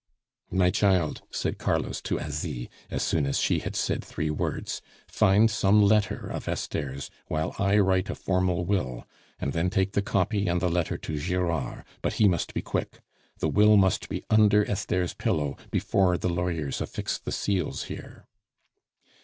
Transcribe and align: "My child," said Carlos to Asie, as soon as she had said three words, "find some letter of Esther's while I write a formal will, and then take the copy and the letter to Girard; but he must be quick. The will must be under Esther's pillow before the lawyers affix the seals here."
"My 0.49 0.71
child," 0.71 1.21
said 1.29 1.59
Carlos 1.59 2.01
to 2.01 2.17
Asie, 2.19 2.71
as 2.89 3.03
soon 3.03 3.27
as 3.27 3.37
she 3.37 3.59
had 3.59 3.75
said 3.75 4.03
three 4.03 4.31
words, 4.31 4.81
"find 5.07 5.51
some 5.51 5.79
letter 5.79 6.27
of 6.27 6.47
Esther's 6.47 7.11
while 7.27 7.53
I 7.59 7.77
write 7.77 8.09
a 8.09 8.15
formal 8.15 8.65
will, 8.65 9.05
and 9.39 9.53
then 9.53 9.69
take 9.69 9.91
the 9.91 10.01
copy 10.01 10.47
and 10.47 10.59
the 10.59 10.71
letter 10.71 10.97
to 10.97 11.19
Girard; 11.19 11.83
but 12.01 12.13
he 12.13 12.27
must 12.27 12.55
be 12.55 12.63
quick. 12.63 13.01
The 13.37 13.49
will 13.49 13.77
must 13.77 14.09
be 14.09 14.23
under 14.31 14.67
Esther's 14.67 15.13
pillow 15.13 15.55
before 15.69 16.17
the 16.17 16.29
lawyers 16.29 16.81
affix 16.81 17.19
the 17.19 17.31
seals 17.31 17.83
here." 17.83 18.25